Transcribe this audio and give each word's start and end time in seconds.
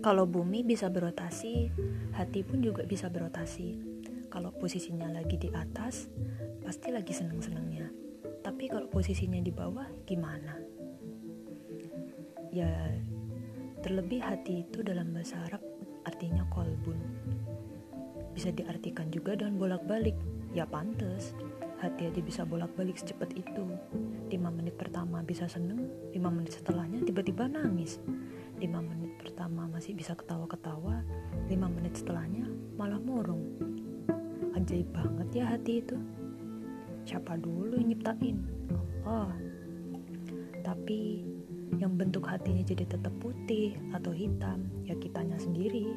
Kalau 0.00 0.24
bumi 0.24 0.64
bisa 0.64 0.88
berotasi, 0.88 1.68
hati 2.16 2.40
pun 2.40 2.64
juga 2.64 2.88
bisa 2.88 3.12
berotasi. 3.12 3.76
Kalau 4.32 4.48
posisinya 4.48 5.12
lagi 5.12 5.36
di 5.36 5.52
atas, 5.52 6.08
pasti 6.64 6.88
lagi 6.88 7.12
seneng-senengnya. 7.12 7.84
Tapi 8.40 8.72
kalau 8.72 8.88
posisinya 8.88 9.36
di 9.44 9.52
bawah, 9.52 9.84
gimana? 10.08 10.56
Ya, 12.48 12.96
terlebih 13.84 14.24
hati 14.24 14.64
itu 14.64 14.80
dalam 14.80 15.12
bahasa 15.12 15.36
Arab 15.44 15.60
artinya 16.08 16.48
kolbun. 16.48 16.96
Bisa 18.32 18.48
diartikan 18.56 19.12
juga 19.12 19.36
dengan 19.36 19.60
bolak-balik. 19.60 20.16
Ya 20.56 20.64
pantes, 20.64 21.36
hati 21.80 22.12
aja 22.12 22.20
bisa 22.20 22.42
bolak-balik 22.44 23.00
secepat 23.00 23.32
itu. 23.36 23.64
5 24.28 24.36
menit 24.52 24.76
pertama 24.76 25.24
bisa 25.24 25.48
seneng, 25.48 25.88
5 26.12 26.20
menit 26.28 26.52
setelahnya 26.56 27.04
tiba-tiba 27.04 27.48
nangis. 27.48 28.00
5 28.60 28.68
menit 28.84 28.99
pertama 29.40 29.72
masih 29.72 29.96
bisa 29.96 30.12
ketawa-ketawa 30.12 31.00
5 31.48 31.56
menit 31.72 31.96
setelahnya 31.96 32.44
malah 32.76 33.00
murung. 33.00 33.40
Ajaib 34.52 34.92
banget 34.92 35.28
ya 35.32 35.56
hati 35.56 35.80
itu. 35.80 35.96
Siapa 37.08 37.40
dulu 37.40 37.80
yang 37.80 37.88
nyiptain? 37.88 38.36
Allah 39.00 39.32
tapi 40.60 41.24
yang 41.80 41.96
bentuk 41.96 42.28
hatinya 42.28 42.60
jadi 42.60 42.84
tetap 42.84 43.16
putih 43.16 43.80
atau 43.96 44.12
hitam 44.12 44.68
ya 44.84 44.92
kitanya 45.00 45.40
sendiri. 45.40 45.88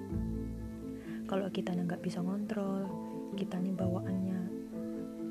Kalau 1.28 1.52
kitanya 1.52 1.84
nggak 1.84 2.00
bisa 2.00 2.24
ngontrol 2.24 2.88
kitanya 3.36 3.76
bawaannya 3.76 4.40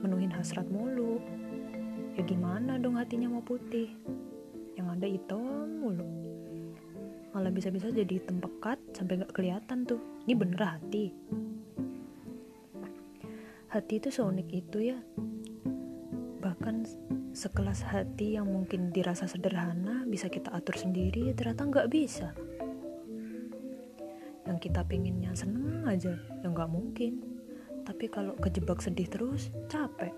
menuhin 0.04 0.36
hasrat 0.36 0.68
mulu. 0.68 1.16
Ya 2.12 2.28
gimana 2.28 2.76
dong 2.76 3.00
hatinya 3.00 3.32
mau 3.32 3.40
putih? 3.40 3.88
Yang 4.76 5.00
ada 5.00 5.06
hitam 5.08 5.80
mulu 5.80 6.31
malah 7.32 7.48
bisa-bisa 7.48 7.88
jadi 7.88 8.20
tempekat 8.20 8.76
sampai 8.92 9.24
nggak 9.24 9.32
kelihatan 9.32 9.88
tuh. 9.88 10.00
Ini 10.28 10.34
bener 10.36 10.60
hati. 10.60 11.12
Hati 13.72 13.94
itu 13.96 14.12
seunik 14.12 14.52
itu 14.52 14.92
ya. 14.92 15.00
Bahkan 16.44 16.84
sekelas 17.32 17.88
hati 17.88 18.36
yang 18.36 18.52
mungkin 18.52 18.92
dirasa 18.92 19.24
sederhana 19.24 20.04
bisa 20.04 20.28
kita 20.28 20.52
atur 20.52 20.76
sendiri 20.76 21.32
ternyata 21.32 21.64
nggak 21.64 21.88
bisa. 21.88 22.36
Yang 24.44 24.68
kita 24.68 24.84
pengennya 24.84 25.32
seneng 25.32 25.88
aja 25.88 26.12
ya 26.12 26.46
nggak 26.52 26.68
mungkin. 26.68 27.24
Tapi 27.88 28.12
kalau 28.12 28.36
kejebak 28.36 28.84
sedih 28.84 29.08
terus 29.08 29.48
capek. 29.72 30.12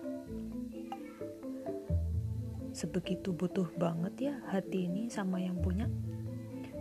Sebegitu 2.75 3.31
butuh 3.31 3.71
banget 3.78 4.15
ya 4.19 4.34
hati 4.51 4.91
ini 4.91 5.06
sama 5.06 5.39
yang 5.39 5.62
punya 5.62 5.87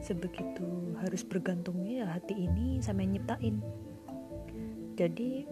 sebegitu 0.03 0.67
harus 0.99 1.23
bergantungnya 1.23 2.03
ya 2.03 2.07
hati 2.19 2.35
ini 2.35 2.83
sama 2.83 3.07
yang 3.07 3.15
nyiptain. 3.15 3.55
Jadi 4.99 5.47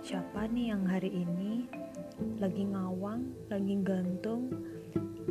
siapa 0.00 0.46
nih 0.46 0.70
yang 0.70 0.86
hari 0.86 1.10
ini 1.10 1.66
lagi 2.38 2.62
ngawang 2.70 3.26
lagi 3.50 3.74
gantung 3.82 4.54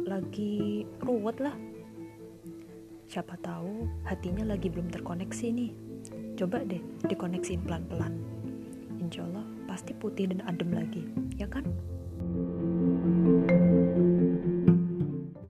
lagi 0.04 0.84
ruwet 1.00 1.40
lah? 1.40 1.56
Siapa 3.08 3.40
tahu 3.40 3.88
hatinya 4.04 4.44
lagi 4.44 4.68
belum 4.68 4.92
terkoneksi 4.92 5.48
nih. 5.56 5.72
Coba 6.36 6.68
deh 6.68 6.84
dikoneksiin 7.08 7.64
pelan-pelan. 7.64 8.20
Insya 9.00 9.24
Allah 9.24 9.48
pasti 9.72 9.96
putih 9.96 10.30
dan 10.30 10.44
adem 10.46 10.76
lagi 10.76 11.08
ya 11.40 11.48
kan 11.48 11.64